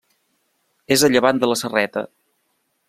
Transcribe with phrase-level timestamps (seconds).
[0.95, 2.05] És a llevant de la Serreta.